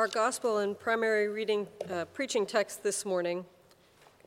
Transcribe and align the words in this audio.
Our 0.00 0.08
gospel 0.08 0.56
and 0.56 0.80
primary 0.80 1.28
reading, 1.28 1.66
uh, 1.90 2.06
preaching 2.06 2.46
text 2.46 2.82
this 2.82 3.04
morning 3.04 3.44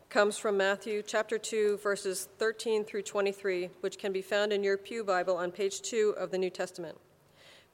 comes 0.07 0.37
from 0.37 0.55
Matthew 0.55 1.01
chapter 1.01 1.39
2, 1.39 1.77
verses 1.77 2.27
13 2.37 2.85
through 2.85 3.01
23, 3.01 3.71
which 3.81 3.97
can 3.97 4.13
be 4.13 4.21
found 4.21 4.53
in 4.53 4.63
your 4.63 4.77
Pew 4.77 5.03
Bible 5.03 5.35
on 5.35 5.49
page 5.49 5.81
2 5.81 6.13
of 6.15 6.29
the 6.29 6.37
New 6.37 6.51
Testament. 6.51 6.99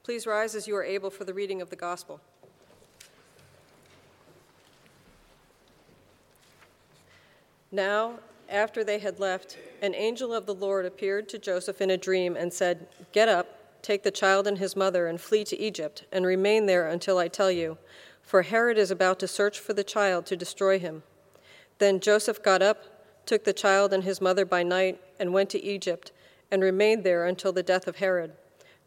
Please 0.04 0.26
rise 0.26 0.56
as 0.56 0.66
you 0.66 0.78
are 0.78 0.84
able 0.86 1.10
for 1.10 1.26
the 1.26 1.34
reading 1.34 1.62
of 1.62 1.70
the 1.70 1.76
gospel. 1.76 2.22
Now, 7.70 8.20
after 8.48 8.86
they 8.86 9.00
had 9.00 9.20
left, 9.20 9.58
an 9.82 9.94
angel 9.94 10.34
of 10.34 10.46
the 10.46 10.56
Lord 10.56 10.86
appeared 10.86 11.28
to 11.28 11.38
Joseph 11.38 11.82
in 11.82 11.90
a 11.90 11.98
dream 11.98 12.38
and 12.38 12.54
said, 12.54 12.88
Get 13.12 13.28
up, 13.28 13.59
take 13.82 14.04
the 14.04 14.12
child 14.12 14.48
and 14.48 14.58
his 14.58 14.76
mother, 14.76 15.08
and 15.08 15.20
flee 15.20 15.44
to 15.46 15.60
Egypt, 15.60 16.06
and 16.12 16.26
remain 16.26 16.66
there 16.66 16.88
until 16.88 17.18
I 17.18 17.28
tell 17.28 17.52
you, 17.52 17.78
for 18.22 18.44
Herod 18.44 18.78
is 18.78 18.92
about 18.92 19.20
to 19.20 19.28
search 19.28 19.60
for 19.60 19.74
the 19.74 19.84
child 19.84 20.26
to 20.28 20.36
destroy 20.36 20.80
him. 20.80 21.04
Then 21.80 22.00
Joseph 22.00 22.44
got 22.44 22.62
up, 22.62 23.26
took 23.26 23.44
the 23.44 23.54
child 23.54 23.94
and 23.94 24.04
his 24.04 24.22
mother 24.22 24.46
by 24.46 24.64
night, 24.64 25.02
and 25.20 25.34
went 25.34 25.50
to 25.52 25.64
Egypt, 25.64 26.12
and 26.52 26.62
remained 26.62 27.04
there 27.04 27.26
until 27.26 27.52
the 27.52 27.64
death 27.64 27.88
of 27.88 27.98
Herod. 27.98 28.34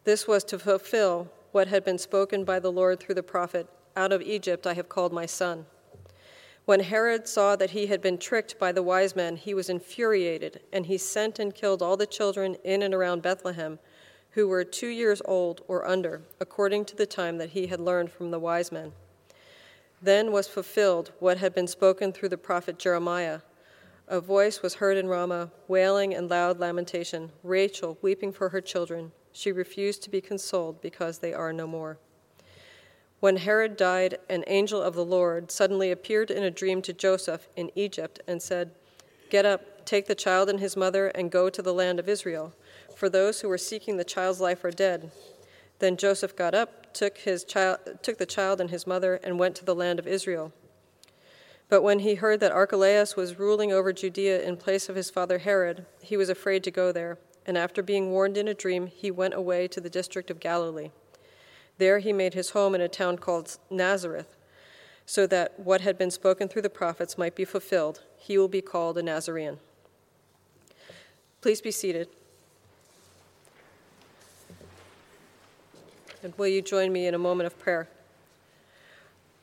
This 0.03 0.27
was 0.27 0.43
to 0.45 0.59
fulfill 0.59 1.29
what 1.51 1.67
had 1.67 1.85
been 1.85 1.97
spoken 1.97 2.43
by 2.43 2.59
the 2.59 2.71
Lord 2.71 2.99
through 2.99 3.15
the 3.15 3.23
prophet 3.23 3.67
Out 3.95 4.11
of 4.11 4.21
Egypt 4.21 4.65
I 4.65 4.73
have 4.73 4.89
called 4.89 5.13
my 5.13 5.25
son. 5.25 5.65
When 6.65 6.79
Herod 6.79 7.27
saw 7.27 7.55
that 7.57 7.71
he 7.71 7.87
had 7.87 8.01
been 8.01 8.17
tricked 8.17 8.57
by 8.57 8.71
the 8.71 8.83
wise 8.83 9.15
men, 9.15 9.35
he 9.35 9.53
was 9.53 9.69
infuriated, 9.69 10.61
and 10.71 10.85
he 10.85 10.97
sent 10.97 11.37
and 11.37 11.53
killed 11.53 11.81
all 11.81 11.97
the 11.97 12.07
children 12.07 12.55
in 12.63 12.81
and 12.81 12.93
around 12.93 13.21
Bethlehem 13.21 13.79
who 14.33 14.47
were 14.47 14.63
two 14.63 14.87
years 14.87 15.21
old 15.25 15.61
or 15.67 15.87
under, 15.87 16.21
according 16.39 16.85
to 16.85 16.95
the 16.95 17.05
time 17.05 17.37
that 17.37 17.51
he 17.51 17.67
had 17.67 17.79
learned 17.79 18.11
from 18.11 18.31
the 18.31 18.39
wise 18.39 18.71
men. 18.71 18.91
Then 20.01 20.31
was 20.31 20.47
fulfilled 20.47 21.11
what 21.19 21.37
had 21.37 21.53
been 21.53 21.67
spoken 21.67 22.11
through 22.11 22.29
the 22.29 22.37
prophet 22.37 22.77
Jeremiah. 22.77 23.41
A 24.07 24.19
voice 24.19 24.61
was 24.61 24.75
heard 24.75 24.97
in 24.97 25.07
Ramah, 25.07 25.51
wailing 25.67 26.13
and 26.13 26.29
loud 26.29 26.59
lamentation, 26.59 27.31
Rachel 27.41 27.97
weeping 28.01 28.33
for 28.33 28.49
her 28.49 28.59
children. 28.59 29.11
She 29.31 29.51
refused 29.51 30.03
to 30.03 30.09
be 30.09 30.19
consoled 30.19 30.81
because 30.81 31.19
they 31.19 31.33
are 31.33 31.53
no 31.53 31.67
more. 31.67 31.99
When 33.19 33.37
Herod 33.37 33.77
died, 33.77 34.17
an 34.29 34.43
angel 34.47 34.81
of 34.81 34.95
the 34.95 35.05
Lord 35.05 35.49
suddenly 35.49 35.91
appeared 35.91 36.29
in 36.29 36.43
a 36.43 36.51
dream 36.51 36.81
to 36.81 36.91
Joseph 36.91 37.47
in 37.55 37.71
Egypt 37.73 38.19
and 38.27 38.41
said, 38.41 38.71
Get 39.29 39.45
up, 39.45 39.85
take 39.85 40.07
the 40.07 40.15
child 40.15 40.49
and 40.49 40.59
his 40.59 40.75
mother, 40.75 41.07
and 41.07 41.31
go 41.31 41.49
to 41.49 41.61
the 41.61 41.73
land 41.73 41.99
of 41.99 42.09
Israel, 42.09 42.53
for 42.95 43.09
those 43.09 43.41
who 43.41 43.49
were 43.49 43.57
seeking 43.57 43.97
the 43.97 44.03
child's 44.03 44.41
life 44.41 44.63
are 44.63 44.71
dead. 44.71 45.11
Then 45.79 45.97
Joseph 45.97 46.35
got 46.35 46.53
up, 46.53 46.93
took, 46.93 47.17
his 47.17 47.43
child, 47.43 47.79
took 48.01 48.17
the 48.17 48.25
child 48.25 48.61
and 48.61 48.69
his 48.69 48.87
mother, 48.87 49.19
and 49.23 49.39
went 49.39 49.55
to 49.57 49.65
the 49.65 49.75
land 49.75 49.99
of 49.99 50.07
Israel. 50.07 50.53
But 51.69 51.81
when 51.81 51.99
he 51.99 52.15
heard 52.15 52.39
that 52.39 52.51
Archelaus 52.51 53.15
was 53.15 53.39
ruling 53.39 53.71
over 53.71 53.91
Judea 53.91 54.43
in 54.43 54.57
place 54.57 54.89
of 54.89 54.95
his 54.95 55.09
father 55.09 55.39
Herod, 55.39 55.85
he 56.01 56.17
was 56.17 56.29
afraid 56.29 56.63
to 56.63 56.71
go 56.71 56.91
there, 56.91 57.17
and 57.45 57.57
after 57.57 57.81
being 57.81 58.11
warned 58.11 58.37
in 58.37 58.47
a 58.47 58.53
dream, 58.53 58.87
he 58.87 59.09
went 59.11 59.33
away 59.33 59.67
to 59.69 59.81
the 59.81 59.89
district 59.89 60.29
of 60.29 60.39
Galilee. 60.39 60.91
There 61.79 61.99
he 61.99 62.13
made 62.13 62.33
his 62.33 62.51
home 62.51 62.75
in 62.75 62.81
a 62.81 62.87
town 62.87 63.17
called 63.17 63.57
Nazareth, 63.69 64.35
so 65.05 65.25
that 65.27 65.59
what 65.59 65.81
had 65.81 65.97
been 65.97 66.11
spoken 66.11 66.47
through 66.47 66.61
the 66.61 66.69
prophets 66.69 67.17
might 67.17 67.35
be 67.35 67.45
fulfilled. 67.45 68.01
He 68.17 68.37
will 68.37 68.47
be 68.47 68.61
called 68.61 68.97
a 68.97 69.03
Nazarene. 69.03 69.57
Please 71.41 71.59
be 71.59 71.71
seated. 71.71 72.07
And 76.23 76.33
will 76.37 76.47
you 76.47 76.61
join 76.61 76.93
me 76.93 77.05
in 77.05 77.13
a 77.13 77.19
moment 77.19 77.47
of 77.47 77.59
prayer? 77.59 77.89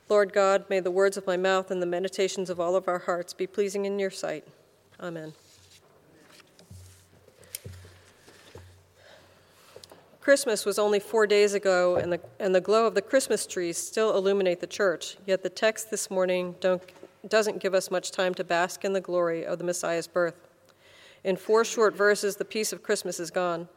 Lord 0.08 0.32
God, 0.32 0.64
may 0.70 0.80
the 0.80 0.90
words 0.90 1.18
of 1.18 1.26
my 1.26 1.36
mouth 1.36 1.70
and 1.70 1.82
the 1.82 1.86
meditations 1.86 2.48
of 2.48 2.58
all 2.58 2.74
of 2.74 2.88
our 2.88 3.00
hearts 3.00 3.34
be 3.34 3.46
pleasing 3.46 3.84
in 3.84 3.98
your 3.98 4.10
sight. 4.10 4.44
Amen. 4.98 5.34
Christmas 10.20 10.64
was 10.64 10.78
only 10.78 11.00
four 11.00 11.26
days 11.26 11.54
ago, 11.54 11.96
and 11.96 12.12
the, 12.12 12.20
and 12.38 12.54
the 12.54 12.60
glow 12.60 12.86
of 12.86 12.94
the 12.94 13.02
Christmas 13.02 13.46
trees 13.46 13.76
still 13.76 14.16
illuminate 14.16 14.60
the 14.60 14.66
church. 14.66 15.16
Yet 15.26 15.42
the 15.42 15.48
text 15.50 15.90
this 15.90 16.10
morning 16.10 16.54
doesn't 17.28 17.60
give 17.60 17.74
us 17.74 17.90
much 17.90 18.10
time 18.10 18.34
to 18.34 18.44
bask 18.44 18.84
in 18.84 18.92
the 18.92 19.00
glory 19.00 19.44
of 19.44 19.58
the 19.58 19.64
Messiah's 19.64 20.06
birth. 20.06 20.34
In 21.24 21.36
four 21.36 21.64
short 21.64 21.94
verses, 21.94 22.36
the 22.36 22.44
peace 22.44 22.72
of 22.72 22.82
Christmas 22.82 23.20
is 23.20 23.30
gone. 23.30 23.68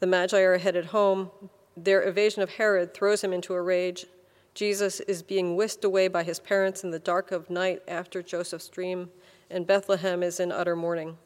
The 0.00 0.06
Magi 0.06 0.38
are 0.40 0.58
headed 0.58 0.86
home, 0.86 1.30
their 1.76 2.06
evasion 2.06 2.42
of 2.42 2.50
Herod 2.50 2.92
throws 2.92 3.24
him 3.24 3.32
into 3.32 3.54
a 3.54 3.62
rage. 3.62 4.06
Jesus 4.54 5.00
is 5.00 5.22
being 5.22 5.56
whisked 5.56 5.84
away 5.84 6.08
by 6.08 6.22
his 6.22 6.38
parents 6.38 6.84
in 6.84 6.90
the 6.90 6.98
dark 6.98 7.32
of 7.32 7.48
night 7.48 7.82
after 7.88 8.22
Joseph's 8.22 8.68
dream, 8.68 9.10
and 9.50 9.66
Bethlehem 9.66 10.22
is 10.22 10.38
in 10.38 10.52
utter 10.52 10.76
mourning. 10.76 11.16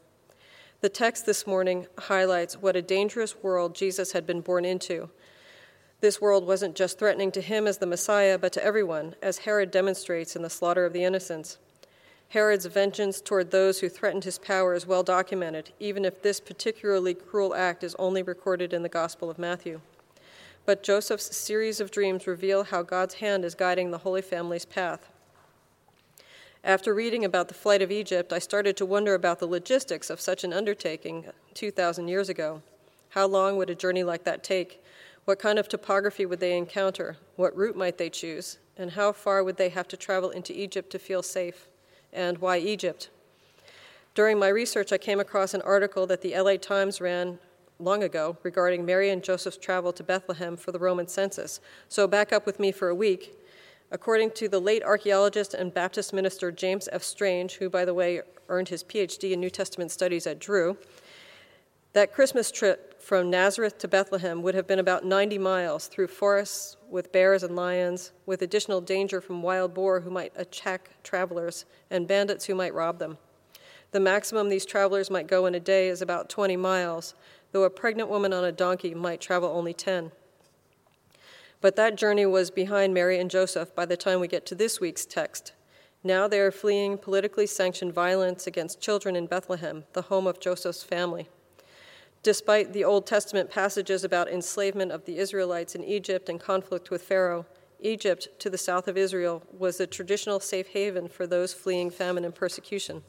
The 0.79 0.89
text 0.89 1.25
this 1.25 1.45
morning 1.45 1.87
highlights 1.97 2.55
what 2.55 2.75
a 2.75 2.81
dangerous 2.81 3.35
world 3.43 3.75
Jesus 3.75 4.13
had 4.13 4.25
been 4.25 4.41
born 4.41 4.63
into. 4.63 5.09
This 5.99 6.21
world 6.21 6.45
wasn't 6.45 6.75
just 6.75 6.99
threatening 6.99 7.31
to 7.31 7.41
him 7.41 7.67
as 7.67 7.79
the 7.79 7.85
Messiah, 7.85 8.37
but 8.37 8.53
to 8.53 8.63
everyone, 8.63 9.15
as 9.21 9.39
Herod 9.39 9.71
demonstrates 9.71 10.35
in 10.35 10.43
the 10.43 10.49
slaughter 10.49 10.85
of 10.85 10.93
the 10.93 11.03
innocents. 11.03 11.57
Herod's 12.29 12.67
vengeance 12.67 13.19
toward 13.19 13.51
those 13.51 13.79
who 13.79 13.89
threatened 13.89 14.23
his 14.23 14.37
power 14.37 14.73
is 14.75 14.85
well 14.85 15.03
documented, 15.03 15.71
even 15.79 16.05
if 16.05 16.21
this 16.21 16.39
particularly 16.39 17.13
cruel 17.13 17.55
act 17.55 17.83
is 17.83 17.95
only 17.97 18.21
recorded 18.21 18.73
in 18.73 18.83
the 18.83 18.89
Gospel 18.89 19.29
of 19.29 19.39
Matthew 19.39 19.81
but 20.67 20.83
Joseph's 20.83 21.33
series 21.33 21.79
of 21.79 21.91
dreams 21.91 22.27
reveal 22.27 22.65
how 22.65 22.83
God's 22.83 23.15
hand 23.15 23.45
is 23.45 23.55
guiding 23.55 23.89
the 23.89 23.99
Holy 23.99 24.21
Family's 24.21 24.65
path. 24.65 25.07
After 26.61 26.93
reading 26.93 27.23
about 27.23 27.47
the 27.47 27.53
flight 27.53 27.81
of 27.81 27.89
Egypt, 27.89 28.33
I 28.33 28.39
started 28.39 28.75
to 28.75 28.85
wonder 28.85 29.13
about 29.13 29.39
the 29.39 29.47
logistics 29.47 30.09
of 30.09 30.19
such 30.19 30.43
an 30.43 30.51
undertaking 30.51 31.23
2,000 31.53 32.09
years 32.09 32.27
ago. 32.27 32.61
How 33.11 33.27
long 33.27 33.55
would 33.55 33.69
a 33.69 33.75
journey 33.75 34.03
like 34.03 34.25
that 34.25 34.43
take? 34.43 34.83
What 35.23 35.39
kind 35.39 35.57
of 35.57 35.69
topography 35.69 36.25
would 36.25 36.41
they 36.41 36.57
encounter? 36.57 37.15
What 37.37 37.55
route 37.55 37.77
might 37.77 37.97
they 37.97 38.09
choose? 38.09 38.57
And 38.77 38.91
how 38.91 39.13
far 39.13 39.45
would 39.45 39.55
they 39.55 39.69
have 39.69 39.87
to 39.87 39.95
travel 39.95 40.31
into 40.31 40.51
Egypt 40.51 40.89
to 40.89 40.99
feel 40.99 41.23
safe? 41.23 41.69
And 42.11 42.39
why 42.39 42.57
Egypt? 42.57 43.09
During 44.15 44.37
my 44.37 44.49
research, 44.49 44.91
I 44.91 44.97
came 44.97 45.21
across 45.21 45.53
an 45.53 45.61
article 45.61 46.05
that 46.07 46.21
the 46.21 46.37
LA 46.37 46.57
Times 46.57 46.99
ran 46.99 47.39
long 47.79 48.03
ago 48.03 48.37
regarding 48.43 48.85
Mary 48.85 49.09
and 49.09 49.23
Joseph's 49.23 49.57
travel 49.57 49.93
to 49.93 50.03
Bethlehem 50.03 50.57
for 50.57 50.71
the 50.71 50.79
Roman 50.79 51.07
census. 51.07 51.59
So 51.89 52.07
back 52.07 52.33
up 52.33 52.45
with 52.45 52.59
me 52.59 52.71
for 52.71 52.89
a 52.89 52.95
week. 52.95 53.37
According 53.91 54.31
to 54.31 54.49
the 54.49 54.59
late 54.59 54.83
archaeologist 54.83 55.53
and 55.53 55.73
Baptist 55.73 56.13
minister 56.13 56.51
James 56.51 56.89
F. 56.91 57.03
Strange, 57.03 57.55
who, 57.55 57.69
by 57.69 57.85
the 57.85 57.93
way, 57.93 58.21
earned 58.49 58.69
his 58.69 58.83
PhD 58.83 59.31
in 59.31 59.39
New 59.39 59.49
Testament 59.49 59.91
studies 59.91 60.27
at 60.27 60.39
Drew, 60.39 60.77
that 61.93 62.13
Christmas 62.13 62.51
trip 62.51 63.01
from 63.01 63.29
Nazareth 63.29 63.77
to 63.77 63.87
Bethlehem 63.87 64.41
would 64.41 64.55
have 64.55 64.67
been 64.67 64.79
about 64.79 65.05
90 65.05 65.37
miles 65.37 65.87
through 65.87 66.07
forests 66.07 66.75
with 66.89 67.11
bears 67.13 67.43
and 67.43 67.55
lions, 67.55 68.11
with 68.25 68.41
additional 68.41 68.81
danger 68.81 69.21
from 69.21 69.41
wild 69.41 69.73
boar 69.73 70.01
who 70.01 70.09
might 70.09 70.33
attack 70.35 70.89
travelers 71.03 71.65
and 71.89 72.07
bandits 72.07 72.45
who 72.45 72.55
might 72.55 72.73
rob 72.73 72.99
them. 72.99 73.17
The 73.91 73.99
maximum 74.01 74.49
these 74.49 74.65
travelers 74.65 75.09
might 75.09 75.27
go 75.27 75.45
in 75.45 75.55
a 75.55 75.59
day 75.59 75.87
is 75.87 76.01
about 76.01 76.29
20 76.29 76.57
miles, 76.57 77.13
though 77.51 77.63
a 77.63 77.69
pregnant 77.69 78.09
woman 78.09 78.33
on 78.33 78.43
a 78.43 78.51
donkey 78.51 78.93
might 78.93 79.21
travel 79.21 79.49
only 79.49 79.73
10. 79.73 80.11
But 81.59 81.75
that 81.75 81.95
journey 81.95 82.25
was 82.25 82.51
behind 82.51 82.93
Mary 82.93 83.19
and 83.19 83.31
Joseph 83.31 83.73
by 83.73 83.85
the 83.85 83.97
time 83.97 84.19
we 84.19 84.27
get 84.27 84.45
to 84.47 84.55
this 84.55 84.79
week's 84.79 85.05
text. 85.05 85.53
Now 86.03 86.27
they 86.27 86.39
are 86.39 86.51
fleeing 86.51 86.97
politically 86.97 87.47
sanctioned 87.47 87.93
violence 87.93 88.45
against 88.45 88.79
children 88.79 89.15
in 89.15 89.25
Bethlehem, 89.25 89.85
the 89.93 90.03
home 90.03 90.27
of 90.27 90.39
Joseph's 90.39 90.83
family. 90.83 91.27
Despite 92.23 92.73
the 92.73 92.83
Old 92.83 93.07
Testament 93.07 93.49
passages 93.49 94.03
about 94.03 94.27
enslavement 94.27 94.91
of 94.91 95.05
the 95.05 95.17
Israelites 95.17 95.75
in 95.75 95.83
Egypt 95.83 96.29
and 96.29 96.39
conflict 96.39 96.89
with 96.89 97.01
Pharaoh, 97.01 97.45
Egypt, 97.79 98.27
to 98.39 98.49
the 98.49 98.57
south 98.57 98.87
of 98.87 98.97
Israel, 98.97 99.43
was 99.51 99.77
the 99.77 99.87
traditional 99.87 100.39
safe 100.39 100.67
haven 100.69 101.07
for 101.07 101.27
those 101.27 101.53
fleeing 101.53 101.89
famine 101.89 102.25
and 102.25 102.33
persecution. 102.33 103.03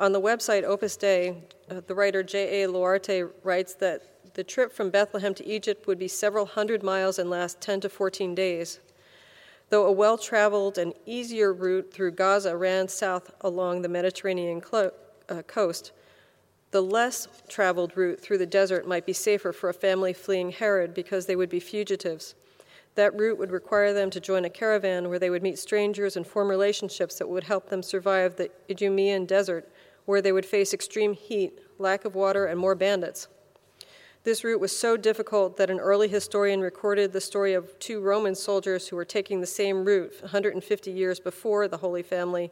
On 0.00 0.12
the 0.12 0.20
website 0.20 0.64
Opus 0.64 0.96
Dei, 0.96 1.42
uh, 1.68 1.82
the 1.86 1.94
writer 1.94 2.22
J.A. 2.22 2.66
Loarte 2.66 3.30
writes 3.44 3.74
that 3.74 4.00
the 4.32 4.42
trip 4.42 4.72
from 4.72 4.88
Bethlehem 4.88 5.34
to 5.34 5.46
Egypt 5.46 5.86
would 5.86 5.98
be 5.98 6.08
several 6.08 6.46
hundred 6.46 6.82
miles 6.82 7.18
and 7.18 7.28
last 7.28 7.60
10 7.60 7.82
to 7.82 7.90
14 7.90 8.34
days. 8.34 8.80
Though 9.68 9.84
a 9.86 9.92
well 9.92 10.16
traveled 10.16 10.78
and 10.78 10.94
easier 11.04 11.52
route 11.52 11.92
through 11.92 12.12
Gaza 12.12 12.56
ran 12.56 12.88
south 12.88 13.30
along 13.42 13.82
the 13.82 13.90
Mediterranean 13.90 14.62
clo- 14.62 14.92
uh, 15.28 15.42
coast, 15.42 15.92
the 16.70 16.80
less 16.80 17.28
traveled 17.50 17.94
route 17.94 18.22
through 18.22 18.38
the 18.38 18.46
desert 18.46 18.88
might 18.88 19.04
be 19.04 19.12
safer 19.12 19.52
for 19.52 19.68
a 19.68 19.74
family 19.74 20.14
fleeing 20.14 20.50
Herod 20.50 20.94
because 20.94 21.26
they 21.26 21.36
would 21.36 21.50
be 21.50 21.60
fugitives. 21.60 22.34
That 22.94 23.14
route 23.14 23.36
would 23.36 23.50
require 23.50 23.92
them 23.92 24.08
to 24.10 24.20
join 24.20 24.46
a 24.46 24.50
caravan 24.50 25.10
where 25.10 25.18
they 25.18 25.28
would 25.28 25.42
meet 25.42 25.58
strangers 25.58 26.16
and 26.16 26.26
form 26.26 26.48
relationships 26.48 27.16
that 27.16 27.28
would 27.28 27.44
help 27.44 27.68
them 27.68 27.82
survive 27.82 28.36
the 28.36 28.50
Idumean 28.70 29.26
desert 29.26 29.68
where 30.10 30.20
they 30.20 30.32
would 30.32 30.44
face 30.44 30.74
extreme 30.74 31.14
heat, 31.14 31.60
lack 31.78 32.04
of 32.04 32.16
water, 32.16 32.44
and 32.44 32.58
more 32.58 32.74
bandits. 32.74 33.28
This 34.24 34.42
route 34.42 34.60
was 34.60 34.76
so 34.76 34.96
difficult 34.96 35.56
that 35.56 35.70
an 35.70 35.78
early 35.78 36.08
historian 36.08 36.60
recorded 36.60 37.12
the 37.12 37.20
story 37.20 37.54
of 37.54 37.78
two 37.78 38.00
Roman 38.00 38.34
soldiers 38.34 38.88
who 38.88 38.96
were 38.96 39.04
taking 39.04 39.40
the 39.40 39.46
same 39.46 39.84
route 39.84 40.12
150 40.20 40.90
years 40.90 41.20
before 41.20 41.68
the 41.68 41.76
Holy 41.76 42.02
Family, 42.02 42.50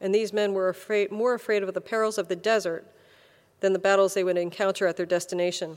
and 0.00 0.14
these 0.14 0.32
men 0.32 0.54
were 0.54 0.70
afraid, 0.70 1.12
more 1.12 1.34
afraid 1.34 1.62
of 1.62 1.74
the 1.74 1.80
perils 1.80 2.16
of 2.16 2.28
the 2.28 2.34
desert 2.34 2.86
than 3.60 3.74
the 3.74 3.78
battles 3.78 4.14
they 4.14 4.24
would 4.24 4.38
encounter 4.38 4.86
at 4.86 4.96
their 4.96 5.06
destination. 5.06 5.76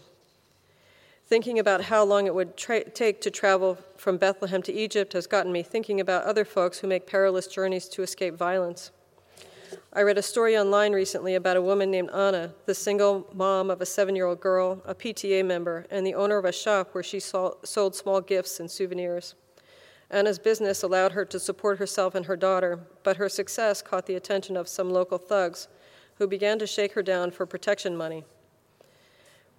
Thinking 1.26 1.60
about 1.60 1.82
how 1.82 2.06
long 2.06 2.26
it 2.26 2.34
would 2.34 2.56
tra- 2.56 2.90
take 2.90 3.20
to 3.20 3.30
travel 3.30 3.78
from 3.98 4.18
Bethlehem 4.18 4.62
to 4.64 4.74
Egypt 4.74 5.12
has 5.12 5.28
gotten 5.28 5.52
me 5.52 5.62
thinking 5.62 6.00
about 6.00 6.24
other 6.24 6.46
folks 6.46 6.80
who 6.80 6.88
make 6.88 7.06
perilous 7.06 7.48
journeys 7.48 7.90
to 7.90 8.02
escape 8.02 8.36
violence. 8.36 8.92
I 9.98 10.04
read 10.04 10.20
a 10.20 10.22
story 10.22 10.56
online 10.56 10.94
recently 10.94 11.34
about 11.34 11.58
a 11.58 11.62
woman 11.64 11.90
named 11.90 12.12
Anna, 12.12 12.54
the 12.68 12.76
single 12.76 13.28
mom 13.34 13.72
of 13.72 13.82
a 13.82 13.86
seven 13.88 14.16
year 14.16 14.28
old 14.28 14.40
girl, 14.40 14.80
a 14.86 14.94
PTA 14.94 15.44
member, 15.44 15.88
and 15.90 16.06
the 16.06 16.14
owner 16.14 16.38
of 16.38 16.46
a 16.46 16.52
shop 16.52 16.90
where 16.92 17.04
she 17.04 17.20
sold 17.20 17.96
small 17.96 18.22
gifts 18.22 18.60
and 18.60 18.70
souvenirs. 18.70 19.34
Anna's 20.12 20.38
business 20.38 20.84
allowed 20.84 21.14
her 21.14 21.26
to 21.26 21.40
support 21.40 21.80
herself 21.80 22.14
and 22.14 22.28
her 22.28 22.38
daughter, 22.38 22.80
but 23.02 23.18
her 23.18 23.28
success 23.28 23.82
caught 23.82 24.06
the 24.06 24.14
attention 24.14 24.56
of 24.56 24.68
some 24.68 24.92
local 24.92 25.18
thugs 25.18 25.68
who 26.20 26.28
began 26.28 26.60
to 26.60 26.68
shake 26.68 26.94
her 26.94 27.02
down 27.02 27.32
for 27.32 27.48
protection 27.48 27.98
money. 27.98 28.24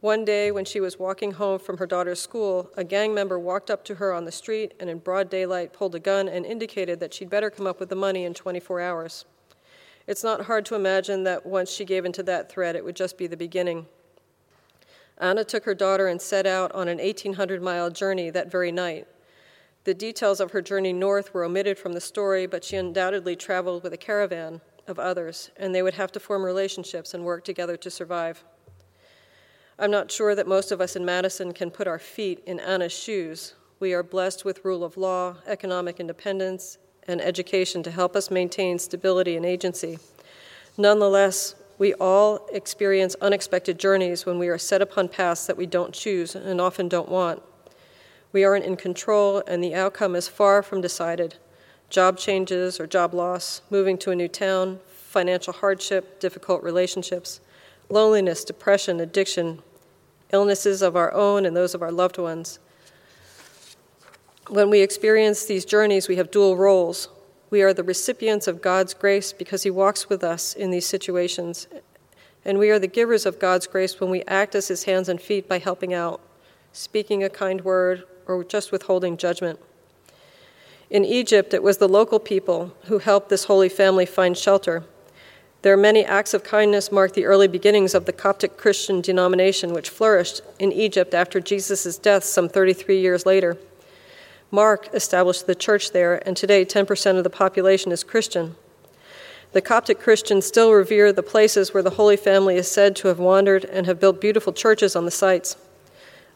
One 0.03 0.25
day, 0.25 0.53
when 0.53 0.65
she 0.65 0.79
was 0.79 1.01
walking 1.01 1.33
home 1.33 1.59
from 1.59 1.79
her 1.79 1.87
daughter's 1.87 2.23
school, 2.23 2.71
a 2.77 2.85
gang 2.85 3.13
member 3.13 3.41
walked 3.41 3.73
up 3.73 3.85
to 3.87 3.97
her 3.97 4.13
on 4.13 4.25
the 4.25 4.31
street 4.31 4.75
and, 4.79 4.89
in 4.89 4.99
broad 4.99 5.31
daylight, 5.31 5.73
pulled 5.73 5.97
a 5.97 5.99
gun 5.99 6.29
and 6.29 6.47
indicated 6.47 7.01
that 7.01 7.13
she'd 7.13 7.29
better 7.29 7.51
come 7.51 7.67
up 7.67 7.81
with 7.81 7.89
the 7.89 7.97
money 7.97 8.23
in 8.23 8.35
24 8.35 8.81
hours. 8.81 9.25
It's 10.09 10.25
not 10.25 10.47
hard 10.47 10.65
to 10.65 10.75
imagine 10.75 11.25
that 11.25 11.45
once 11.45 11.71
she 11.71 11.85
gave 11.85 12.07
into 12.07 12.23
that 12.23 12.51
threat, 12.51 12.75
it 12.75 12.83
would 12.83 12.97
just 12.97 13.19
be 13.19 13.27
the 13.27 13.37
beginning. 13.37 13.85
Anna 15.19 15.45
took 15.45 15.67
her 15.67 15.75
daughter 15.75 16.07
and 16.07 16.19
set 16.19 16.47
out 16.47 16.73
on 16.73 16.89
an 16.89 16.97
1,800 16.97 17.63
mile 17.63 17.91
journey 17.91 18.31
that 18.31 18.51
very 18.51 18.73
night. 18.73 19.07
The 19.85 19.93
details 19.93 20.41
of 20.41 20.53
her 20.53 20.63
journey 20.63 20.95
north 20.95 21.35
were 21.35 21.45
omitted 21.45 21.79
from 21.79 21.93
the 21.93 22.01
story, 22.01 22.47
but 22.47 22.65
she 22.65 22.77
undoubtedly 22.77 23.37
traveled 23.37 23.83
with 23.83 23.93
a 23.93 23.99
caravan 23.99 24.63
of 24.87 24.99
others, 24.99 25.51
and 25.59 25.75
they 25.75 25.83
would 25.83 25.95
have 25.95 26.11
to 26.13 26.21
form 26.21 26.43
relationships 26.43 27.13
and 27.13 27.23
work 27.23 27.45
together 27.45 27.77
to 27.77 27.91
survive. 27.91 28.43
I'm 29.79 29.91
not 29.91 30.11
sure 30.11 30.35
that 30.35 30.49
most 30.49 30.73
of 30.73 30.81
us 30.81 30.97
in 30.97 31.05
Madison 31.05 31.53
can 31.53 31.71
put 31.71 31.87
our 31.87 31.99
feet 31.99 32.43
in 32.47 32.61
Anna's 32.61 32.93
shoes. 32.93 33.57
We 33.79 33.93
are 33.93 34.03
blessed 34.03 34.47
with 34.47 34.65
rule 34.65 34.85
of 34.85 34.97
law, 34.97 35.37
economic 35.47 36.01
independence, 36.01 36.79
and 37.09 37.21
education 37.21 37.83
to 37.83 37.91
help 37.91 38.15
us 38.15 38.31
maintain 38.31 38.79
stability 38.79 39.37
and 39.37 39.45
agency. 39.45 39.99
Nonetheless, 40.77 41.55
we 41.79 41.95
all 41.95 42.47
experience 42.53 43.17
unexpected 43.21 43.79
journeys 43.79 44.27
when 44.27 44.39
we 44.39 44.49
are 44.49 44.59
set 44.59 44.83
upon 44.83 45.09
paths 45.09 45.47
that 45.47 45.57
we 45.57 45.67
don't 45.67 45.93
choose 45.93 46.35
and 46.35 46.61
often 46.61 46.89
don't 46.89 47.09
want. 47.09 47.43
We 48.33 48.45
aren't 48.45 48.65
in 48.65 48.77
control, 48.77 49.43
and 49.47 49.65
the 49.65 49.75
outcome 49.75 50.15
is 50.15 50.29
far 50.29 50.63
from 50.63 50.81
decided. 50.81 51.37
Job 51.89 52.19
changes 52.19 52.79
or 52.79 52.87
job 52.87 53.15
loss, 53.15 53.63
moving 53.71 53.97
to 53.99 54.11
a 54.11 54.17
new 54.17 54.29
town, 54.29 54.81
financial 54.87 55.55
hardship, 55.55 56.21
difficult 56.21 56.63
relationships, 56.63 57.41
loneliness, 57.89 58.45
depression, 58.45 59.01
addiction, 59.01 59.63
illnesses 60.33 60.83
of 60.83 60.97
our 60.97 61.13
own 61.15 61.47
and 61.47 61.57
those 61.57 61.75
of 61.75 61.83
our 61.83 61.93
loved 61.93 62.19
ones. 62.19 62.59
When 64.49 64.71
we 64.71 64.81
experience 64.81 65.45
these 65.45 65.67
journeys, 65.67 66.09
we 66.09 66.17
have 66.17 66.31
dual 66.31 66.57
roles. 66.57 67.09
We 67.51 67.61
are 67.61 67.75
the 67.75 67.83
recipients 67.83 68.47
of 68.47 68.63
God's 68.63 68.95
grace 68.95 69.31
because 69.31 69.63
He 69.63 69.71
walks 69.71 70.09
with 70.09 70.25
us 70.25 70.55
in 70.55 70.71
these 70.71 70.87
situations. 70.87 71.67
And 72.47 72.59
we 72.59 72.71
are 72.71 72.79
the 72.79 72.87
givers 72.87 73.27
of 73.27 73.39
God's 73.39 73.67
grace 73.67 74.01
when 74.01 74.09
we 74.09 74.23
act 74.23 74.55
as 74.55 74.69
His 74.69 74.85
hands 74.85 75.11
and 75.11 75.21
feet 75.21 75.49
by 75.49 75.59
helping 75.59 75.93
out, 75.93 76.23
speaking 76.73 77.23
a 77.23 77.29
kind 77.29 77.63
word, 77.63 78.05
or 78.27 78.43
just 78.43 78.73
withholding 78.73 79.19
judgment. 79.19 79.59
In 80.89 81.05
Egypt, 81.05 81.53
it 81.53 81.63
was 81.63 81.77
the 81.77 81.89
local 81.89 82.19
people 82.19 82.75
who 82.85 83.01
helped 83.01 83.29
this 83.29 83.45
holy 83.45 83.69
family 83.69 84.07
find 84.07 84.37
shelter. 84.37 84.85
Their 85.61 85.77
many 85.77 86.07
acts 86.07 86.33
of 86.33 86.43
kindness 86.43 86.91
mark 86.91 87.13
the 87.13 87.27
early 87.27 87.49
beginnings 87.49 87.95
of 87.95 88.07
the 88.07 88.13
Coptic 88.15 88.57
Christian 88.57 89.03
denomination, 89.03 89.75
which 89.75 89.91
flourished 89.91 90.41
in 90.59 90.73
Egypt 90.73 91.13
after 91.13 91.39
Jesus' 91.39 91.99
death 91.99 92.25
some 92.25 92.49
33 92.49 92.99
years 92.99 93.27
later. 93.27 93.59
Mark 94.51 94.89
established 94.95 95.47
the 95.47 95.55
church 95.55 95.93
there, 95.93 96.27
and 96.27 96.37
today 96.37 96.65
10% 96.65 97.19
of 97.19 97.25
the 97.25 97.31
population 97.31 97.93
is 97.93 98.03
Christian. 98.03 98.57
The 99.53 99.61
Coptic 99.61 100.01
Christians 100.01 100.47
still 100.47 100.73
revere 100.73 101.13
the 101.13 101.23
places 101.23 101.73
where 101.73 101.83
the 101.83 101.91
Holy 101.91 102.17
Family 102.17 102.57
is 102.57 102.71
said 102.71 102.97
to 102.97 103.09
have 103.09 103.19
wandered 103.19 103.65
and 103.67 103.87
have 103.87 104.01
built 104.01 104.21
beautiful 104.21 104.53
churches 104.53 104.97
on 104.97 105.05
the 105.05 105.11
sites. 105.11 105.57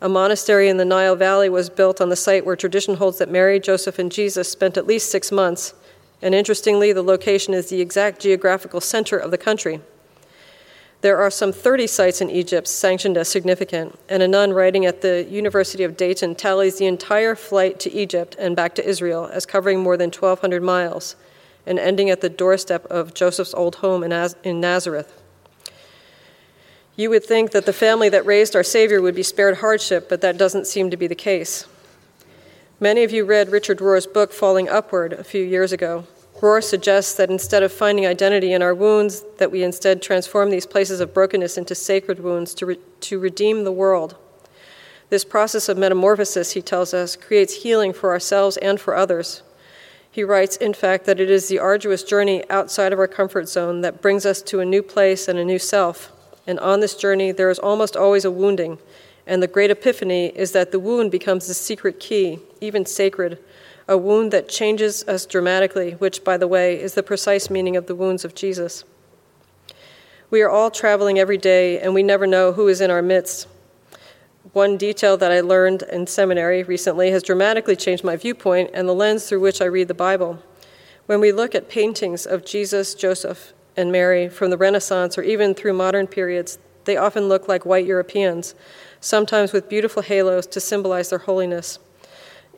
A 0.00 0.08
monastery 0.08 0.68
in 0.68 0.78
the 0.78 0.84
Nile 0.84 1.16
Valley 1.16 1.48
was 1.48 1.70
built 1.70 2.00
on 2.00 2.08
the 2.08 2.16
site 2.16 2.44
where 2.44 2.56
tradition 2.56 2.96
holds 2.96 3.18
that 3.18 3.30
Mary, 3.30 3.60
Joseph, 3.60 3.98
and 3.98 4.10
Jesus 4.10 4.50
spent 4.50 4.76
at 4.76 4.86
least 4.86 5.10
six 5.10 5.30
months, 5.30 5.74
and 6.20 6.34
interestingly, 6.34 6.92
the 6.92 7.02
location 7.02 7.52
is 7.52 7.68
the 7.68 7.80
exact 7.80 8.20
geographical 8.20 8.80
center 8.80 9.16
of 9.16 9.30
the 9.30 9.38
country. 9.38 9.80
There 11.02 11.18
are 11.18 11.32
some 11.32 11.52
30 11.52 11.88
sites 11.88 12.20
in 12.20 12.30
Egypt 12.30 12.68
sanctioned 12.68 13.16
as 13.16 13.26
significant, 13.28 13.98
and 14.08 14.22
a 14.22 14.28
nun 14.28 14.52
writing 14.52 14.86
at 14.86 15.02
the 15.02 15.24
University 15.24 15.82
of 15.82 15.96
Dayton 15.96 16.36
tallies 16.36 16.78
the 16.78 16.86
entire 16.86 17.34
flight 17.34 17.80
to 17.80 17.92
Egypt 17.92 18.36
and 18.38 18.54
back 18.54 18.76
to 18.76 18.88
Israel 18.88 19.28
as 19.32 19.44
covering 19.44 19.82
more 19.82 19.96
than 19.96 20.10
1,200 20.10 20.62
miles 20.62 21.16
and 21.66 21.80
ending 21.80 22.08
at 22.08 22.20
the 22.20 22.28
doorstep 22.28 22.86
of 22.86 23.14
Joseph's 23.14 23.52
old 23.52 23.76
home 23.76 24.04
in 24.04 24.60
Nazareth. 24.60 25.20
You 26.94 27.10
would 27.10 27.24
think 27.24 27.50
that 27.50 27.66
the 27.66 27.72
family 27.72 28.08
that 28.08 28.24
raised 28.24 28.54
our 28.54 28.62
Savior 28.62 29.02
would 29.02 29.16
be 29.16 29.24
spared 29.24 29.56
hardship, 29.56 30.08
but 30.08 30.20
that 30.20 30.38
doesn't 30.38 30.68
seem 30.68 30.88
to 30.90 30.96
be 30.96 31.08
the 31.08 31.16
case. 31.16 31.66
Many 32.78 33.02
of 33.02 33.10
you 33.10 33.24
read 33.24 33.50
Richard 33.50 33.80
Rohr's 33.80 34.06
book, 34.06 34.32
Falling 34.32 34.68
Upward, 34.68 35.12
a 35.14 35.24
few 35.24 35.42
years 35.42 35.72
ago. 35.72 36.04
Rohr 36.42 36.62
suggests 36.62 37.14
that 37.14 37.30
instead 37.30 37.62
of 37.62 37.70
finding 37.70 38.04
identity 38.04 38.52
in 38.52 38.62
our 38.62 38.74
wounds, 38.74 39.22
that 39.38 39.52
we 39.52 39.62
instead 39.62 40.02
transform 40.02 40.50
these 40.50 40.66
places 40.66 40.98
of 40.98 41.14
brokenness 41.14 41.56
into 41.56 41.76
sacred 41.76 42.18
wounds 42.18 42.52
to, 42.54 42.66
re- 42.66 42.78
to 43.02 43.20
redeem 43.20 43.62
the 43.62 43.70
world. 43.70 44.16
This 45.08 45.24
process 45.24 45.68
of 45.68 45.78
metamorphosis, 45.78 46.50
he 46.50 46.60
tells 46.60 46.92
us, 46.92 47.14
creates 47.14 47.62
healing 47.62 47.92
for 47.92 48.10
ourselves 48.10 48.56
and 48.56 48.80
for 48.80 48.96
others. 48.96 49.44
He 50.10 50.24
writes, 50.24 50.56
in 50.56 50.74
fact, 50.74 51.04
that 51.04 51.20
it 51.20 51.30
is 51.30 51.46
the 51.46 51.60
arduous 51.60 52.02
journey 52.02 52.42
outside 52.50 52.92
of 52.92 52.98
our 52.98 53.06
comfort 53.06 53.48
zone 53.48 53.82
that 53.82 54.02
brings 54.02 54.26
us 54.26 54.42
to 54.42 54.58
a 54.58 54.64
new 54.64 54.82
place 54.82 55.28
and 55.28 55.38
a 55.38 55.44
new 55.44 55.60
self. 55.60 56.10
And 56.44 56.58
on 56.58 56.80
this 56.80 56.96
journey, 56.96 57.30
there 57.30 57.50
is 57.50 57.60
almost 57.60 57.96
always 57.96 58.24
a 58.24 58.32
wounding. 58.32 58.78
And 59.28 59.40
the 59.40 59.46
great 59.46 59.70
epiphany 59.70 60.32
is 60.34 60.50
that 60.52 60.72
the 60.72 60.80
wound 60.80 61.12
becomes 61.12 61.46
the 61.46 61.54
secret 61.54 62.00
key, 62.00 62.40
even 62.60 62.84
sacred, 62.84 63.38
a 63.88 63.98
wound 63.98 64.32
that 64.32 64.48
changes 64.48 65.06
us 65.08 65.26
dramatically, 65.26 65.92
which, 65.92 66.24
by 66.24 66.36
the 66.36 66.48
way, 66.48 66.80
is 66.80 66.94
the 66.94 67.02
precise 67.02 67.50
meaning 67.50 67.76
of 67.76 67.86
the 67.86 67.94
wounds 67.94 68.24
of 68.24 68.34
Jesus. 68.34 68.84
We 70.30 70.40
are 70.42 70.50
all 70.50 70.70
traveling 70.70 71.18
every 71.18 71.38
day, 71.38 71.78
and 71.80 71.92
we 71.92 72.02
never 72.02 72.26
know 72.26 72.52
who 72.52 72.68
is 72.68 72.80
in 72.80 72.90
our 72.90 73.02
midst. 73.02 73.48
One 74.52 74.76
detail 74.76 75.16
that 75.16 75.32
I 75.32 75.40
learned 75.40 75.82
in 75.82 76.06
seminary 76.06 76.62
recently 76.62 77.10
has 77.10 77.22
dramatically 77.22 77.76
changed 77.76 78.04
my 78.04 78.16
viewpoint 78.16 78.70
and 78.74 78.88
the 78.88 78.94
lens 78.94 79.28
through 79.28 79.40
which 79.40 79.60
I 79.60 79.66
read 79.66 79.88
the 79.88 79.94
Bible. 79.94 80.42
When 81.06 81.20
we 81.20 81.32
look 81.32 81.54
at 81.54 81.68
paintings 81.68 82.26
of 82.26 82.44
Jesus, 82.44 82.94
Joseph, 82.94 83.52
and 83.76 83.90
Mary 83.90 84.28
from 84.28 84.50
the 84.50 84.56
Renaissance 84.56 85.16
or 85.16 85.22
even 85.22 85.54
through 85.54 85.72
modern 85.72 86.06
periods, 86.06 86.58
they 86.84 86.96
often 86.96 87.28
look 87.28 87.48
like 87.48 87.64
white 87.64 87.86
Europeans, 87.86 88.54
sometimes 89.00 89.52
with 89.52 89.68
beautiful 89.68 90.02
halos 90.02 90.46
to 90.48 90.60
symbolize 90.60 91.10
their 91.10 91.20
holiness. 91.20 91.78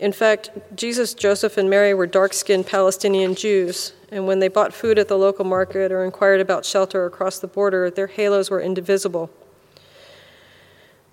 In 0.01 0.13
fact, 0.13 0.51
Jesus, 0.75 1.15
Joseph, 1.15 1.57
and 1.57 1.71
Mary 1.71 1.95
were 1.95 2.07
dark 2.07 2.33
skinned 2.33 2.67
Palestinian 2.67 3.35
Jews, 3.35 3.93
and 4.11 4.27
when 4.27 4.41
they 4.41 4.49
bought 4.49 4.75
food 4.75 4.99
at 4.99 5.09
the 5.09 5.17
local 5.17 5.45
market 5.45 5.93
or 5.93 6.05
inquired 6.05 6.41
about 6.41 6.65
shelter 6.65 7.07
across 7.07 7.39
the 7.39 7.47
border, 7.47 7.91
their 7.91 8.09
halos 8.09 8.51
were 8.51 8.61
indivisible. 8.61 9.31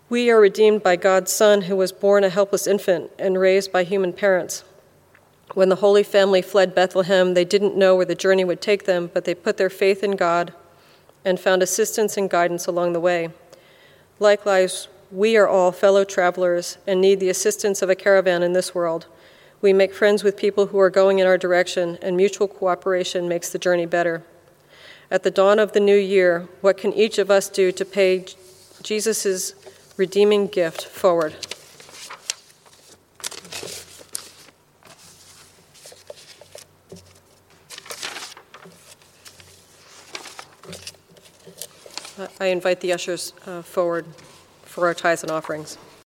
We 0.10 0.30
are 0.30 0.42
redeemed 0.42 0.84
by 0.84 0.98
God's 0.98 1.32
Son, 1.32 1.62
who 1.64 1.76
was 1.76 1.92
born 1.92 2.24
a 2.24 2.30
helpless 2.30 2.68
infant 2.68 3.12
and 3.18 3.40
raised 3.40 3.72
by 3.72 3.84
human 3.84 4.14
parents. 4.14 4.64
When 5.54 5.70
the 5.70 5.78
Holy 5.78 6.04
Family 6.04 6.42
fled 6.42 6.74
Bethlehem, 6.74 7.34
they 7.34 7.46
didn't 7.46 7.78
know 7.78 7.96
where 7.96 8.06
the 8.06 8.16
journey 8.16 8.44
would 8.44 8.62
take 8.62 8.86
them, 8.86 9.12
but 9.14 9.26
they 9.26 9.36
put 9.36 9.58
their 9.58 9.70
faith 9.70 10.04
in 10.04 10.16
God 10.16 10.54
and 11.24 11.40
found 11.40 11.62
assistance 11.62 12.18
and 12.18 12.30
guidance 12.30 12.68
along 12.68 12.94
the 12.94 13.00
way. 13.00 13.30
Likewise, 14.20 14.88
we 15.12 15.36
are 15.36 15.48
all 15.48 15.72
fellow 15.74 16.06
travelers 16.06 16.78
and 16.88 17.02
need 17.02 17.20
the 17.20 17.30
assistance 17.30 17.82
of 17.82 17.90
a 17.90 17.96
caravan 17.96 18.42
in 18.42 18.54
this 18.54 18.74
world. 18.74 19.08
We 19.62 19.74
make 19.74 19.94
friends 19.94 20.24
with 20.24 20.38
people 20.38 20.68
who 20.68 20.80
are 20.80 20.90
going 20.90 21.20
in 21.20 21.28
our 21.28 21.38
direction, 21.38 22.00
and 22.02 22.16
mutual 22.16 22.48
cooperation 22.48 23.28
makes 23.28 23.50
the 23.50 23.60
journey 23.60 23.86
better. 23.86 24.24
At 25.12 25.24
the 25.24 25.32
dawn 25.32 25.60
of 25.60 25.74
the 25.74 25.82
new 25.82 25.98
year, 25.98 26.48
what 26.62 26.78
can 26.78 26.94
each 26.94 27.18
of 27.18 27.30
us 27.30 27.50
do 27.50 27.72
to 27.74 27.86
pay 27.86 28.26
Jesus' 28.82 29.54
redeeming 29.98 30.48
gift 30.48 30.86
forward? 30.86 31.36
I 42.40 42.46
invite 42.46 42.80
the 42.80 42.94
ushers 42.94 43.34
uh, 43.46 43.62
forward 43.62 44.06
for 44.72 44.88
our 44.88 44.94
tithes 44.94 45.22
and 45.22 45.32
offerings. 45.32 45.78